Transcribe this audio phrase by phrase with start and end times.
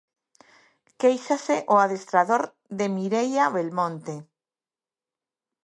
[1.01, 2.43] Quéixase o adestrador
[2.77, 4.15] de Mireia Belmonte.